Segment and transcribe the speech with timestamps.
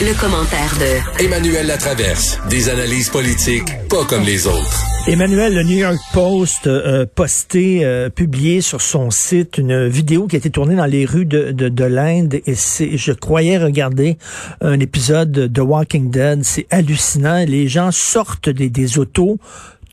[0.00, 2.38] Le, commentaire de Emmanuel Latraverse.
[2.48, 4.84] Des analyses politiques pas comme les autres.
[5.06, 10.36] Emmanuel, le New York Post a posté, euh, publié sur son site une vidéo qui
[10.36, 14.16] a été tournée dans les rues de, de, l'Inde et c'est, je croyais regarder
[14.62, 16.44] un épisode de Walking Dead.
[16.44, 17.44] C'est hallucinant.
[17.46, 19.38] Les gens sortent des, des autos,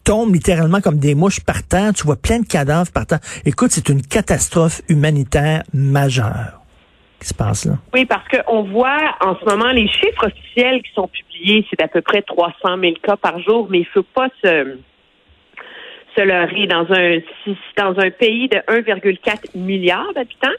[0.06, 1.92] tombent littéralement comme des mouches par terre.
[1.94, 3.20] Tu vois plein de cadavres par terre.
[3.46, 6.62] Écoute, c'est une catastrophe humanitaire majeure.
[7.94, 11.88] Oui, parce qu'on voit en ce moment les chiffres officiels qui sont publiés, c'est d'à
[11.88, 14.78] peu près 300 000 cas par jour, mais il faut pas se
[16.18, 17.20] se dans un,
[17.78, 20.56] dans un pays de 1,4 milliard d'habitants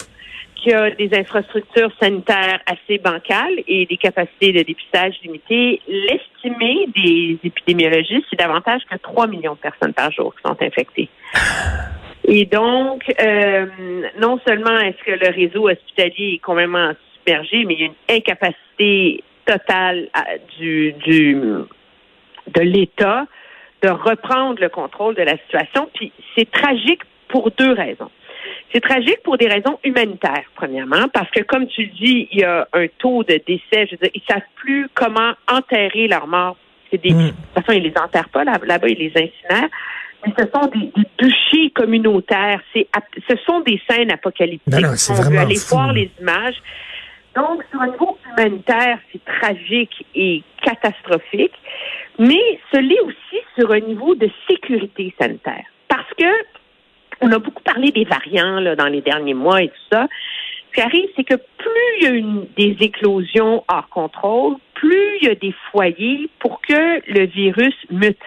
[0.55, 7.39] qui a des infrastructures sanitaires assez bancales et des capacités de dépistage limitées, l'estimé des
[7.45, 11.09] épidémiologistes, c'est davantage que 3 millions de personnes par jour qui sont infectées.
[12.31, 13.67] Et donc, euh,
[14.21, 18.17] non seulement est-ce que le réseau hospitalier est complètement submergé, mais il y a une
[18.17, 20.09] incapacité totale
[20.59, 23.25] du, du, de l'État
[23.83, 25.89] de reprendre le contrôle de la situation.
[25.95, 28.11] Puis c'est tragique pour deux raisons.
[28.75, 32.45] C'est tragique pour des raisons humanitaires, premièrement, parce que, comme tu le dis, il y
[32.45, 33.87] a un taux de décès.
[33.87, 36.57] Je veux dire, ils savent plus comment enterrer leurs morts.
[36.91, 37.29] C'est des, hmm.
[37.29, 39.71] De toute façon, ils les enterrent pas là, là-bas, ils les incinèrent.
[40.27, 42.61] Mais ce sont des, des bûchers communautaires.
[42.73, 42.89] C'est,
[43.29, 44.73] ce sont des scènes apocalyptiques.
[44.73, 46.57] Non, non, On veut aller voir les images.
[47.37, 51.55] Donc, sur un niveau humanitaire, c'est tragique et catastrophique,
[52.19, 55.65] mais ce l'est aussi sur un niveau de sécurité sanitaire.
[55.89, 56.27] Parce que
[57.21, 60.07] on a beaucoup parlé des variants là, dans les derniers mois et tout ça.
[60.69, 65.19] Ce qui arrive, c'est que plus il y a une, des éclosions hors contrôle, plus
[65.21, 68.19] il y a des foyers pour que le virus mute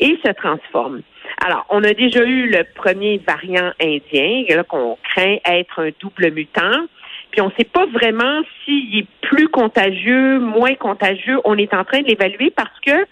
[0.00, 1.02] et se transforme.
[1.44, 6.86] Alors, on a déjà eu le premier variant indien, qu'on craint être un double mutant.
[7.30, 11.38] Puis on ne sait pas vraiment s'il est plus contagieux, moins contagieux.
[11.44, 13.06] On est en train de l'évaluer parce que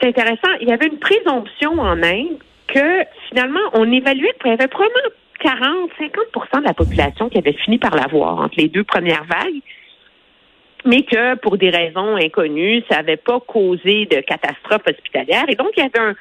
[0.00, 0.52] c'est intéressant.
[0.60, 2.38] Il y avait une présomption en Inde
[2.68, 7.52] que finalement on évaluait qu'il y avait probablement 40, 50% de la population qui avait
[7.52, 9.60] fini par l'avoir entre les deux premières vagues,
[10.84, 15.44] mais que pour des raisons inconnues, ça n'avait pas causé de catastrophe hospitalière.
[15.48, 16.14] Et donc, il y avait un,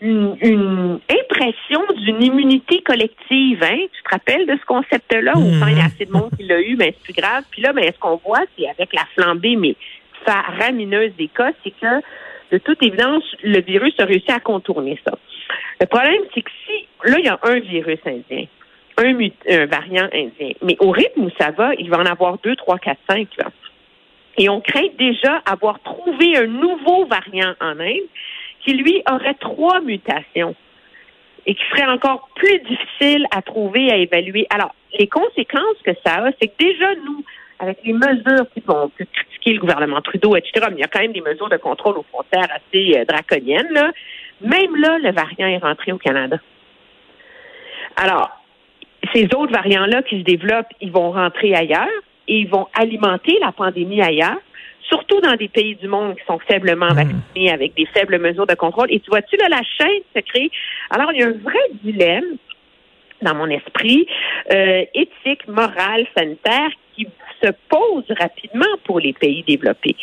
[0.00, 3.62] une, impression d'une immunité collective.
[3.62, 3.78] Hein?
[3.92, 5.32] Tu te rappelles de ce concept-là?
[5.36, 7.44] Où quand il y a assez de monde qui l'a eu, mais c'est plus grave.
[7.50, 9.76] Puis là, mais ce qu'on voit, c'est avec la flambée, mais
[10.24, 12.02] faramineuse des cas, c'est que
[12.52, 15.16] de toute évidence, le virus a réussi à contourner ça.
[15.80, 18.46] Le problème, c'est que si là, il y a un virus indien,
[18.98, 19.18] un,
[19.50, 22.78] un variant indien, mais au rythme où ça va, il va en avoir deux, trois,
[22.78, 23.28] quatre, cinq.
[23.38, 23.50] Là.
[24.38, 28.08] Et on craint déjà avoir trouvé un nouveau variant en Inde
[28.64, 30.54] qui, lui, aurait trois mutations
[31.46, 34.46] et qui serait encore plus difficile à trouver, à évaluer.
[34.50, 37.24] Alors, les conséquences que ça a, c'est que déjà, nous,
[37.60, 41.00] avec les mesures qui vont critiquer le gouvernement Trudeau, etc., mais il y a quand
[41.00, 43.90] même des mesures de contrôle aux frontières assez euh, draconiennes, là.
[44.42, 46.36] Même là, le variant est rentré au Canada.
[47.96, 48.30] Alors,
[49.14, 51.88] ces autres variants-là qui se développent, ils vont rentrer ailleurs
[52.28, 54.38] et ils vont alimenter la pandémie ailleurs
[54.88, 56.94] surtout dans des pays du monde qui sont faiblement hmm.
[56.94, 58.86] vaccinés avec des faibles mesures de contrôle.
[58.90, 60.50] Et tu vois-tu, là, la chaîne se crée.
[60.90, 62.36] Alors, il y a un vrai dilemme
[63.22, 64.06] dans mon esprit,
[64.52, 67.06] euh, éthique, morale, sanitaire, qui
[67.42, 69.96] se pose rapidement pour les pays développés.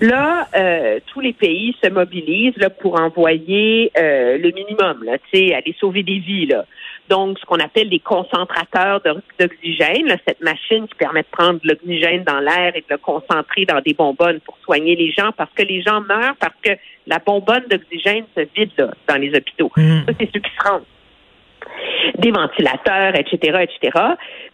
[0.00, 5.74] Là, euh, tous les pays se mobilisent là, pour envoyer euh, le minimum, là, aller
[5.78, 6.46] sauver des vies.
[6.46, 6.64] Là
[7.08, 9.00] donc ce qu'on appelle des concentrateurs
[9.38, 13.80] d'oxygène, cette machine qui permet de prendre l'oxygène dans l'air et de le concentrer dans
[13.80, 16.72] des bonbonnes pour soigner les gens, parce que les gens meurent parce que
[17.06, 19.70] la bonbonne d'oxygène se vide là, dans les hôpitaux.
[19.76, 20.06] Mm.
[20.06, 20.84] Ça, c'est ceux qui se rendent
[22.18, 23.98] des ventilateurs, etc., etc.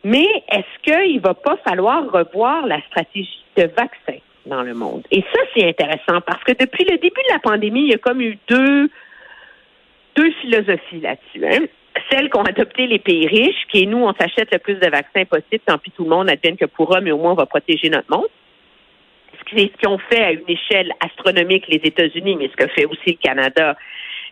[0.05, 5.03] Mais est-ce qu'il va pas falloir revoir la stratégie de vaccin dans le monde?
[5.11, 7.99] Et ça, c'est intéressant parce que depuis le début de la pandémie, il y a
[7.99, 8.91] comme eu deux,
[10.17, 11.47] deux philosophies là-dessus.
[11.47, 11.67] Hein?
[12.11, 15.25] Celles qu'ont adopté les pays riches, qui est nous, on s'achète le plus de vaccins
[15.25, 17.91] possible, tant pis tout le monde advienne que pourra, mais au moins on va protéger
[17.91, 18.29] notre monde.
[19.39, 23.19] Ce qu'ils ont fait à une échelle astronomique les États-Unis, mais ce que fait aussi
[23.19, 23.77] le Canada,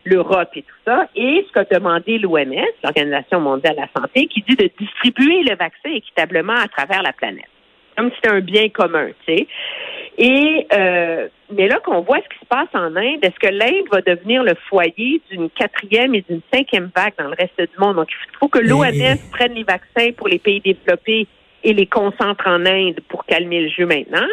[0.05, 4.43] l'Europe et tout ça, et ce qu'a demandé l'OMS, l'Organisation mondiale de la santé, qui
[4.43, 7.49] dit de distribuer le vaccin équitablement à travers la planète.
[7.97, 9.47] comme si c'était un bien commun, tu sais.
[10.21, 13.87] Et euh, mais là qu'on voit ce qui se passe en Inde, est-ce que l'Inde
[13.91, 17.97] va devenir le foyer d'une quatrième et d'une cinquième vague dans le reste du monde?
[17.97, 21.27] Donc, il faut que l'OMS prenne les vaccins pour les pays développés
[21.65, 24.27] et les concentre en Inde pour calmer le jeu maintenant.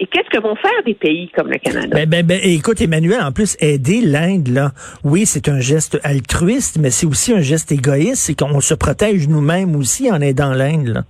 [0.00, 1.94] Et qu'est-ce que vont faire des pays comme le Canada?
[1.94, 4.72] Ben, ben, ben, écoute, Emmanuel, en plus, aider l'Inde, là,
[5.04, 9.28] oui, c'est un geste altruiste, mais c'est aussi un geste égoïste, c'est qu'on se protège
[9.28, 11.04] nous-mêmes aussi en aidant l'Inde, là.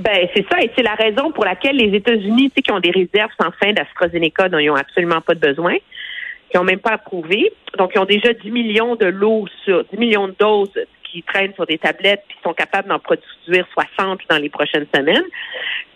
[0.00, 2.80] Ben, c'est ça, et c'est la raison pour laquelle les États-Unis, tu sais, qui ont
[2.80, 5.74] des réserves sans fin d'AstraZeneca dont ils n'ont absolument pas de besoin,
[6.50, 7.52] qui n'ont même pas approuvé.
[7.78, 10.70] Donc, ils ont déjà 10 millions de lots sur 10 millions de doses
[11.04, 13.66] qui traînent sur des tablettes puis sont capables d'en produire
[13.96, 15.24] 60 dans les prochaines semaines.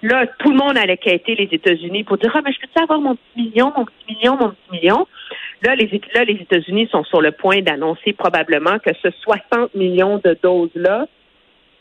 [0.03, 3.01] Là, tout le monde allait quitter les États-Unis pour dire Ah, mais je peux avoir
[3.01, 5.07] mon petit million, mon petit million, mon petit million?
[5.63, 10.21] Là, les, là, les États-Unis sont sur le point d'annoncer probablement que ce 60 millions
[10.25, 11.07] de doses-là,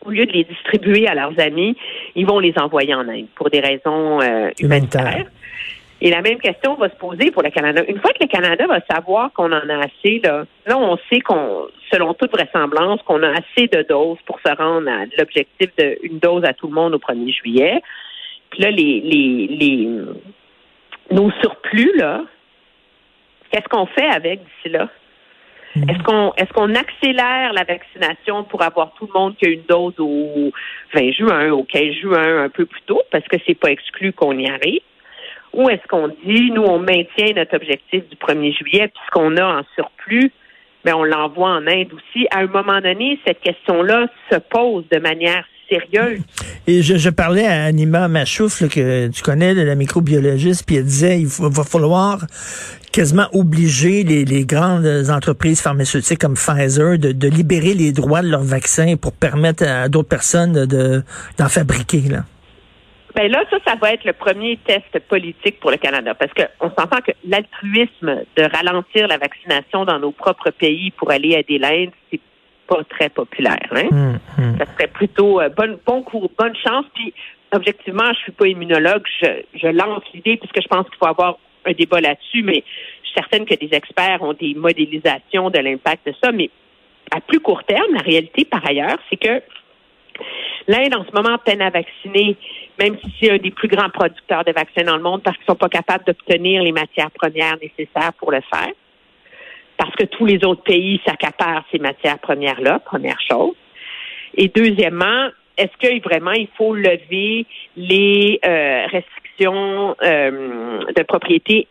[0.06, 1.76] au lieu de les distribuer à leurs amis,
[2.16, 5.26] ils vont les envoyer en Inde pour des raisons euh, humanitaires.
[6.02, 7.84] Et la même question va se poser pour le Canada.
[7.88, 11.20] Une fois que le Canada va savoir qu'on en a assez, là, là on sait
[11.20, 16.20] qu'on, selon toute vraisemblance, qu'on a assez de doses pour se rendre à l'objectif d'une
[16.20, 17.82] dose à tout le monde au 1er juillet.
[18.50, 19.90] Puis là, les, les, les
[21.12, 22.24] nos surplus, là,
[23.52, 24.90] qu'est-ce qu'on fait avec d'ici là?
[25.76, 29.64] Est-ce qu'on est-ce qu'on accélère la vaccination pour avoir tout le monde qui a une
[29.70, 30.52] dose au
[30.94, 34.38] 20 juin, au 15 juin, un peu plus tôt, parce que c'est pas exclu qu'on
[34.38, 34.82] y arrive?
[35.54, 39.36] Ou est-ce qu'on dit, nous, on maintient notre objectif du 1er juillet, puis ce qu'on
[39.38, 40.32] a en surplus,
[40.86, 42.28] mais ben, on l'envoie en Inde aussi?
[42.32, 46.22] À un moment donné, cette question-là se pose de manière sérieuse.
[46.68, 51.28] Et je, parlais à Anima Machouf, que tu connais, la microbiologiste, puis elle disait il
[51.28, 52.26] va falloir
[52.92, 58.96] quasiment obliger les, grandes entreprises pharmaceutiques comme Pfizer de, libérer les droits de leurs vaccins
[58.96, 61.04] pour permettre à d'autres personnes de
[61.38, 62.02] d'en fabriquer.
[62.10, 62.20] Là.
[63.16, 66.70] Ben là, ça, ça va être le premier test politique pour le Canada, parce qu'on
[66.70, 71.90] s'entend que l'altruisme de ralentir la vaccination dans nos propres pays pour aller aider l'Inde,
[72.12, 72.20] c'est
[72.68, 73.68] pas très populaire.
[73.72, 73.88] Hein?
[73.92, 74.58] Hum, hum.
[74.60, 76.86] Ça serait plutôt euh, bon, bon cours, bonne chance.
[76.94, 77.14] Puis,
[77.52, 81.40] objectivement, je suis pas immunologue, je, je lance l'idée puisque je pense qu'il faut avoir
[81.66, 82.64] un débat là-dessus, mais
[83.02, 86.32] je suis certaine que des experts ont des modélisations de l'impact de ça.
[86.32, 86.50] Mais
[87.12, 89.42] à plus court terme, la réalité, par ailleurs, c'est que
[90.68, 92.38] L'Inde, en ce moment, peine à vacciner,
[92.78, 95.46] même si c'est un des plus grands producteurs de vaccins dans le monde, parce qu'ils
[95.48, 98.72] ne sont pas capables d'obtenir les matières premières nécessaires pour le faire.
[99.78, 103.56] Parce que tous les autres pays s'accaparent ces matières premières-là, première chose.
[104.36, 107.46] Et deuxièmement, est-ce que vraiment il faut lever
[107.76, 111.68] les euh, restrictions euh, de propriété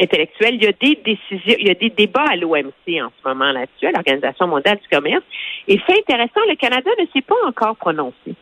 [0.00, 0.54] intellectuelle.
[0.54, 3.52] Il y a des décisions, il y a des débats à l'OMC en ce moment
[3.52, 5.24] là-dessus, à l'Organisation mondiale du commerce.
[5.68, 8.34] Et c'est intéressant, le Canada ne s'est pas encore prononcé.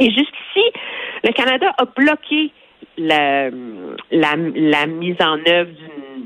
[0.00, 0.64] Et jusqu'ici,
[1.24, 2.52] le Canada a bloqué
[2.96, 3.50] la,
[4.10, 5.70] la, mise en œuvre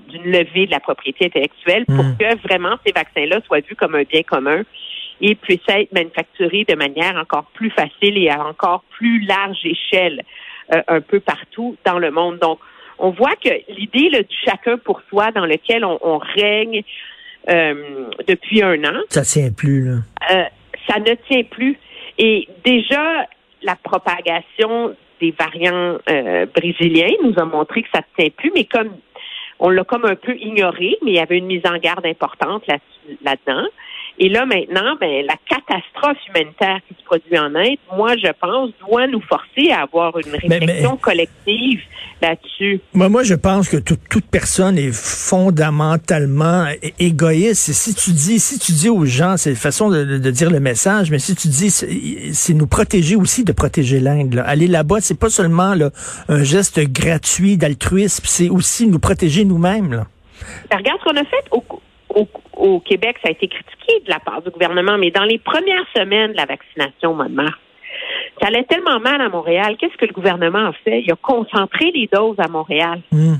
[0.09, 2.17] d'une levée de la propriété intellectuelle pour hmm.
[2.19, 4.63] que vraiment ces vaccins-là soient vus comme un bien commun
[5.21, 10.23] et puissent être manufacturés de manière encore plus facile et à encore plus large échelle
[10.71, 12.39] un peu partout dans le monde.
[12.39, 12.59] Donc,
[13.03, 16.83] on voit que l'idée du chacun pour soi dans lequel on, règne
[17.49, 19.01] euh, depuis un an.
[19.09, 19.97] Ça tient plus, là.
[20.31, 20.45] Euh,
[20.89, 21.77] ça ne tient plus.
[22.19, 23.27] Et déjà,
[23.63, 28.65] la propagation des variants euh, brésiliens nous a montré que ça ne tient plus, mais
[28.65, 28.91] comme
[29.59, 32.65] on l'a comme un peu ignoré, mais il y avait une mise en garde importante
[33.25, 33.67] là-dedans.
[34.19, 38.71] Et là, maintenant, ben, la catastrophe humanitaire qui se produit en Inde, moi, je pense,
[38.87, 41.81] doit nous forcer à avoir une réflexion collective
[42.21, 42.81] là-dessus.
[42.93, 46.67] Moi, moi, je pense que toute personne est fondamentalement
[46.99, 47.73] égoïste.
[47.73, 51.11] si tu dis, si tu dis aux gens, c'est une façon de, dire le message,
[51.11, 54.43] mais si tu dis, c'est nous protéger aussi de protéger l'Inde.
[54.47, 55.91] Aller là-bas, c'est pas seulement là,
[56.29, 60.05] un geste gratuit d'altruisme, c'est aussi nous protéger nous-mêmes.
[60.71, 61.65] Ben, regarde ce qu'on a fait au,
[62.15, 65.39] au, au, Québec, ça a été critiqué de la part du gouvernement, mais dans les
[65.39, 67.59] premières semaines de la vaccination au mois de mars,
[68.41, 69.77] ça allait tellement mal à Montréal.
[69.79, 71.03] Qu'est-ce que le gouvernement a fait?
[71.03, 73.03] Il a concentré les doses à Montréal.
[73.11, 73.37] Hmm.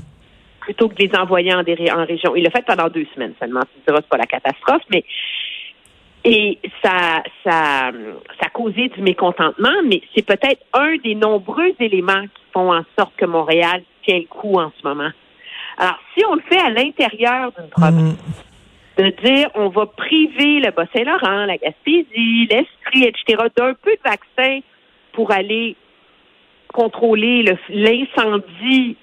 [0.61, 2.35] Plutôt que de les envoyer en, en région.
[2.37, 3.61] Il l'a fait pendant deux semaines seulement.
[3.61, 5.03] Tu diras, c'est pas la catastrophe, mais
[6.25, 7.91] et ça, ça,
[8.39, 12.83] ça a causé du mécontentement, mais c'est peut-être un des nombreux éléments qui font en
[12.97, 15.09] sorte que Montréal tient le coup en ce moment.
[15.77, 18.52] Alors, si on le fait à l'intérieur d'une province, hmm
[18.97, 24.59] de dire on va priver le Bas-Saint-Laurent, la Gaspésie, l'Estrie, etc., d'un peu de vaccins
[25.13, 25.75] pour aller
[26.73, 28.97] contrôler l'incendie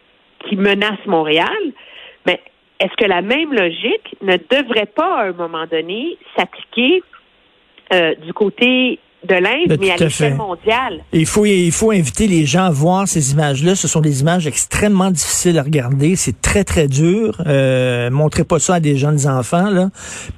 [0.47, 1.73] qui menace Montréal,
[2.27, 2.41] mais
[2.81, 7.03] est-ce que la même logique ne devrait pas, à un moment donné, s'appliquer
[7.93, 8.99] euh, du côté
[9.29, 11.05] de l'Inde, mais à l'échelle mondiale.
[11.13, 13.75] Il faut, il faut inviter les gens à voir ces images-là.
[13.75, 16.17] Ce sont des images extrêmement difficiles à regarder.
[16.17, 17.37] C'est très, très dur.
[17.47, 19.91] Euh, montrez pas ça à des jeunes enfants, là.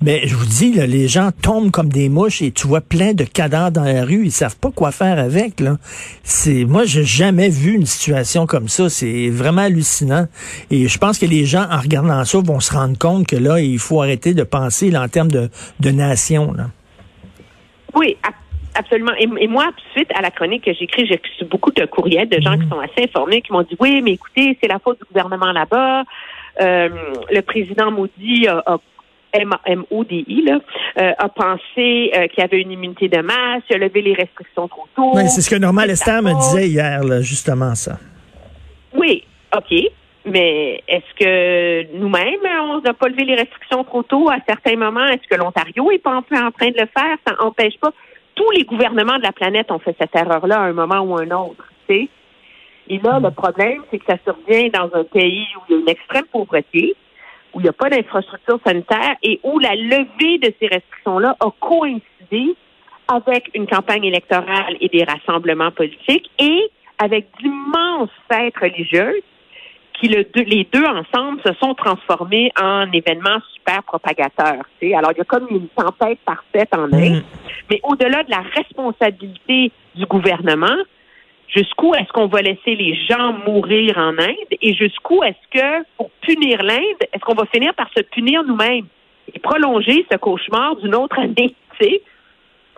[0.02, 3.12] Mais je vous dis, là, les gens tombent comme des mouches et tu vois plein
[3.12, 4.24] de cadavres dans la rue.
[4.24, 5.78] Ils savent pas quoi faire avec, là.
[6.24, 8.88] C'est, moi, j'ai jamais vu une situation comme ça.
[8.88, 10.26] C'est vraiment hallucinant.
[10.70, 13.60] Et je pense que les gens, en regardant ça, vont se rendre compte que là,
[13.60, 16.70] il faut arrêter de penser là, en termes de, de nation, là.
[17.94, 18.16] Oui,
[18.74, 19.12] absolument.
[19.18, 22.40] Et, et moi, suite à la chronique que j'écris, j'ai reçu beaucoup de courriels de
[22.40, 25.04] gens qui sont assez informés, qui m'ont dit oui, mais écoutez, c'est la faute du
[25.04, 26.04] gouvernement là-bas.
[26.60, 26.88] Euh,
[27.30, 28.78] le président Maudit a, a
[29.34, 30.60] M-O-D-I, là,
[30.98, 34.14] euh, a pensé euh, qu'il y avait une immunité de masse, il a levé les
[34.14, 35.14] restrictions trop tôt.
[35.14, 37.98] Ouais, c'est ce que Normal Lester me disait hier, là, justement, ça.
[38.94, 39.24] Oui,
[39.56, 39.74] OK.
[40.24, 45.06] Mais est-ce que nous-mêmes, on n'a pas levé les restrictions trop tôt à certains moments?
[45.06, 47.16] Est-ce que l'Ontario est pas en train de le faire?
[47.26, 47.90] Ça n'empêche pas.
[48.42, 51.30] Tous les gouvernements de la planète ont fait cette erreur-là à un moment ou un
[51.30, 51.64] autre.
[51.88, 52.08] Et
[52.88, 55.88] là, le problème, c'est que ça survient dans un pays où il y a une
[55.88, 56.96] extrême pauvreté,
[57.54, 61.50] où il n'y a pas d'infrastructure sanitaire et où la levée de ces restrictions-là a
[61.60, 62.56] coïncidé
[63.06, 66.68] avec une campagne électorale et des rassemblements politiques et
[66.98, 69.22] avec d'immenses fêtes religieuses
[70.02, 74.64] qui le deux- les deux ensemble se sont transformés en événements super propagateurs.
[74.96, 77.18] Alors, il y a comme une tempête parfaite en Inde.
[77.18, 77.22] Mm.
[77.70, 80.76] Mais au-delà de la responsabilité du gouvernement,
[81.46, 86.10] jusqu'où est-ce qu'on va laisser les gens mourir en Inde et jusqu'où est-ce que, pour
[86.22, 88.86] punir l'Inde, est-ce qu'on va finir par se punir nous-mêmes
[89.32, 91.54] et prolonger ce cauchemar d'une autre année?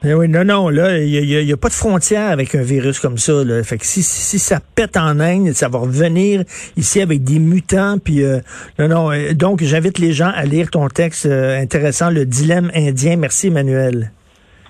[0.03, 2.63] Eh oui, non, non, là, il n'y a, y a pas de frontière avec un
[2.63, 3.45] virus comme ça.
[3.45, 3.63] Là.
[3.63, 6.45] Fait que si, si ça pète en Inde, ça va revenir
[6.77, 7.97] ici avec des mutants.
[7.99, 8.41] Puis euh,
[8.79, 9.13] non, non.
[9.13, 13.17] euh, Donc, j'invite les gens à lire ton texte euh, intéressant, le dilemme indien.
[13.17, 14.11] Merci, Emmanuel.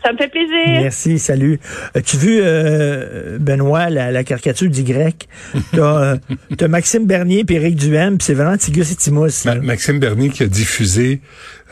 [0.05, 0.83] Ça me fait plaisir.
[0.83, 1.59] Merci, salut.
[1.95, 5.29] As-tu vu, euh, Benoît, la, la caricature du grec?
[5.73, 6.17] T'as euh,
[6.59, 9.11] t'as Maxime Bernier puis Éric Duhem, puis c'est vraiment Tigus et.
[9.11, 9.61] Ma- là.
[9.63, 11.21] Maxime Bernier qui a diffusé,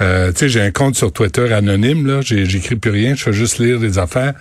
[0.00, 3.32] euh, tu sais, j'ai un compte sur Twitter anonyme, là, j'écris plus rien, je fais
[3.34, 4.32] juste lire des affaires,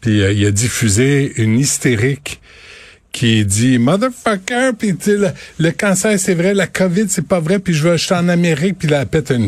[0.00, 2.40] puis euh, il a diffusé une hystérique
[3.12, 5.28] qui dit motherfucker puis tu sais, le,
[5.60, 8.76] le cancer c'est vrai la covid c'est pas vrai puis je vais acheter en Amérique
[8.76, 9.46] puis elle pète une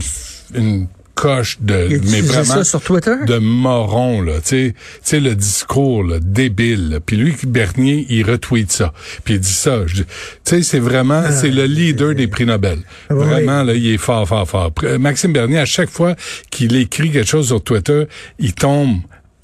[0.55, 0.87] une
[1.17, 3.15] coche de Il mais vraiment ça sur Twitter?
[3.27, 4.35] de moron là.
[4.45, 7.01] Tu sais le discours là, débile là.
[7.01, 8.93] puis lui Bernier il retweet ça.
[9.25, 9.81] Puis il dit ça.
[9.93, 10.05] Tu
[10.45, 12.79] sais c'est vraiment c'est le leader des prix Nobel.
[13.11, 13.25] Ah, Oui.
[13.25, 14.71] vraiment là il est fort fort fort.
[15.01, 16.15] Maxime Bernier à chaque fois
[16.51, 18.05] qu'il écrit quelque chose sur Twitter
[18.39, 18.99] il tombe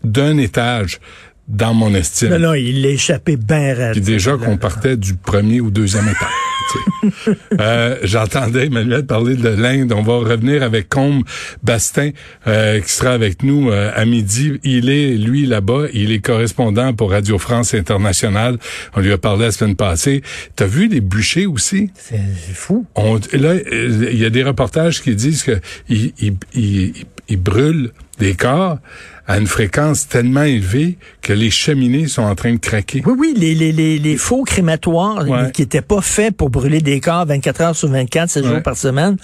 [0.05, 1.00] d'un étage
[1.49, 3.92] dans mon estime Non, non, il l'a échappé bien raide.
[3.92, 7.37] puis déjà qu'on partait du premier ou deuxième étage.
[7.61, 9.92] euh, J'entendais Emmanuel parler de l'Inde.
[9.92, 11.25] On va revenir avec Combe
[11.62, 12.11] Bastin,
[12.46, 14.61] euh, qui sera avec nous euh, à midi.
[14.62, 15.87] Il est, lui, là-bas.
[15.92, 18.58] Il est correspondant pour Radio France Internationale.
[18.94, 20.22] On lui a parlé la semaine passée.
[20.56, 21.90] T'as vu les bûchers aussi?
[21.94, 22.87] C'est c'est fou.
[22.94, 26.92] On, là, euh, il y a des reportages qui disent que ils, ils, ils,
[27.28, 28.78] ils brûlent des corps
[29.26, 33.02] à une fréquence tellement élevée que les cheminées sont en train de craquer.
[33.07, 35.38] Oui, oui, les, les, les, les faux crématoires Ouais.
[35.38, 38.50] euh, qui étaient pas faits pour brûler des corps 24 heures sur 24, 7 Ouais.
[38.50, 39.17] jours par semaine.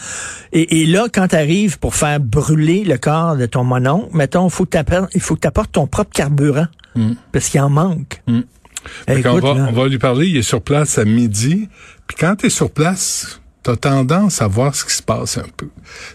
[0.52, 4.49] Et, et là, quand tu arrives pour faire brûler le corps de ton monon, mettons,
[4.49, 4.67] faut
[5.14, 6.67] il faut que tu apportes ton propre carburant.
[7.33, 8.23] Parce qu'il en manque.
[8.26, 8.40] Mm.
[9.07, 9.67] Fait qu'on écoute, va, là.
[9.69, 11.69] on va lui parler, il est sur place à midi.
[12.07, 13.40] Puis quand tu es sur place,
[13.76, 15.66] tendance à voir ce qui se passe un peu.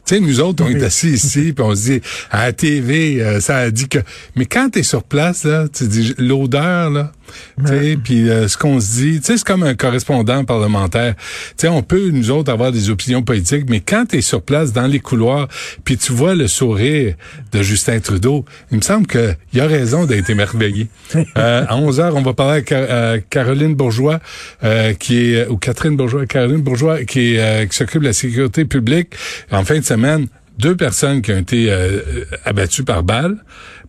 [0.05, 3.22] Tu sais, nous autres, on est assis ici, puis on se dit, à la TV,
[3.22, 4.00] euh, ça a dit que...
[4.36, 7.12] Mais quand tu es sur place, là, tu dis, l'odeur, là,
[7.60, 11.15] tu sais, puis euh, ce qu'on se dit, tu sais, c'est comme un correspondant parlementaire.
[11.15, 14.41] Tu sais, on peut, nous autres, avoir des opinions politiques, mais quand tu es sur
[14.41, 15.48] place, dans les couloirs,
[15.83, 17.15] puis tu vois le sourire
[17.51, 20.88] de Justin Trudeau, il me semble qu'il y a raison d'être émerveillé.
[21.38, 24.19] Euh, à 11 heures, on va parler à, à Caroline Bourgeois,
[24.63, 28.14] euh, qui est, ou Catherine Bourgeois, Caroline Bourgeois, qui, est, euh, qui s'occupe de la
[28.14, 29.10] sécurité publique.
[29.52, 32.00] En fin de semaine, deux personnes qui ont été euh,
[32.46, 33.38] abattues par balle,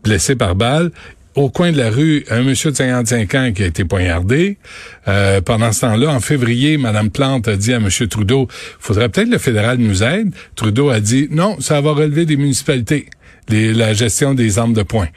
[0.03, 0.91] blessées par balle.
[1.37, 4.57] Au coin de la rue, un monsieur de 55 ans qui a été poignardé.
[5.09, 8.47] Euh, pendant ce temps-là, en février, Madame Plante a dit à Monsieur Trudeau,
[8.79, 10.33] faudrait peut-être le fédéral nous aide.
[10.55, 13.07] Trudeau a dit, non, ça va relever des municipalités,
[13.49, 15.09] les- la gestion des armes de poing.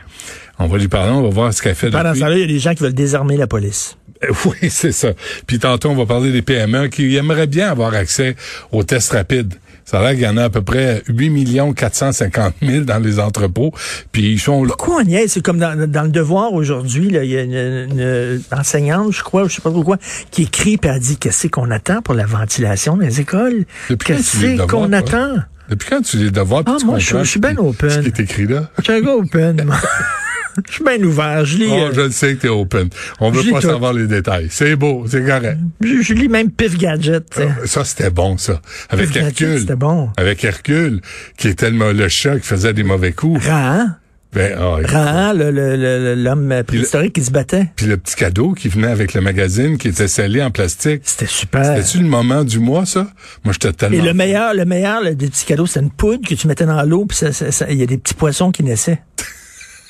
[0.58, 2.44] On va lui parler, on va voir ce qu'elle fait Pendant ce temps-là, il y
[2.44, 3.96] a des gens qui veulent désarmer la police.
[4.24, 5.09] Euh, Oui, c'est ça.
[5.45, 8.36] Puis tantôt, on va parler des PME qui aimeraient bien avoir accès
[8.71, 9.53] aux tests rapides.
[9.86, 13.19] Ça a l'air qu'il y en a à peu près 8 450 000 dans les
[13.19, 13.71] entrepôts.
[14.12, 14.74] Puis ils sont là.
[14.77, 15.31] Pourquoi on niaise?
[15.31, 19.47] C'est comme dans, dans le devoir aujourd'hui, il y a une, une enseignante, je crois,
[19.47, 19.97] je sais pas trop quoi,
[20.29, 23.63] qui écrit et elle dit qu'est-ce qu'on attend pour la ventilation des écoles?
[24.03, 25.36] Qu'est-ce qu'on attend?
[25.69, 26.63] Depuis quand tu les devoirs?
[26.65, 27.89] Ah, tu moi, je je suis bien open.
[27.89, 28.69] Ce qui est écrit là?
[28.79, 29.71] Je suis un gars open.
[30.67, 31.45] Je suis bien ouvert.
[31.45, 32.89] Je lis, Oh, euh, je le sais que t'es open.
[33.19, 33.67] On veut pas tout.
[33.67, 34.47] savoir les détails.
[34.49, 35.57] C'est beau, c'est correct.
[35.81, 37.25] je, je lis même Pif Gadget.
[37.33, 37.47] sais.
[37.65, 38.61] Ça, c'était bon, ça.
[38.89, 39.59] Avec Pif Hercule.
[39.59, 40.09] c'était bon.
[40.17, 41.01] Avec Hercule,
[41.37, 43.45] qui était le, le chat qui faisait des mauvais coups.
[43.45, 43.87] Rahan,
[44.33, 44.91] Ben, ah, écoute.
[44.91, 47.67] Rahan, le- le- le- l'homme préhistorique qui se battait.
[47.75, 51.01] Puis le petit cadeau qui venait avec le magazine qui était scellé en plastique.
[51.05, 51.63] C'était super.
[51.65, 53.07] C'était-tu le moment du mois, ça?
[53.45, 53.97] Moi, j'étais tellement...
[53.97, 56.83] Et le meilleur, le meilleur des petits cadeaux, c'est une poudre que tu mettais dans
[56.83, 59.01] l'eau, puis ça- ça- ça- il y a des petits poissons qui naissaient.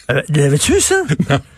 [0.10, 1.04] Euh, L'avais-tu ça?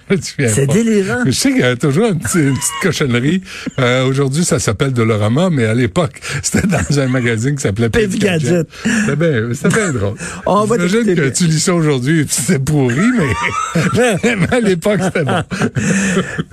[0.37, 1.23] C'est délirant.
[1.25, 3.41] Je sais qu'il y a toujours une petite, une petite cochonnerie.
[3.79, 8.17] Euh, Aujourd'hui, ça s'appelle Dolorama, mais à l'époque, c'était dans un magazine qui s'appelait Pif
[8.17, 8.51] Gadget.
[8.51, 8.67] Gadget.
[8.83, 10.15] C'était bien, bien drôle.
[10.45, 14.99] On va J'imagine que tu lis ça aujourd'hui et t'es pourri, mais, mais à l'époque,
[15.03, 15.43] c'était bon.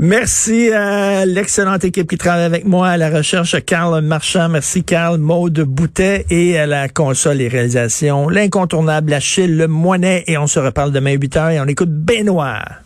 [0.02, 4.48] Merci à l'excellente équipe qui travaille avec moi à la recherche, Carl Marchand.
[4.48, 10.24] Merci Carl, Maude Boutet et à la console et réalisation, l'incontournable Achille Le Moinet.
[10.26, 12.85] Et on se reparle demain 8 h et on écoute Benoît.